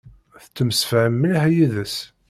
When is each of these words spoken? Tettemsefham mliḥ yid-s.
Tettemsefham 0.43 1.13
mliḥ 1.21 1.43
yid-s. 1.55 1.95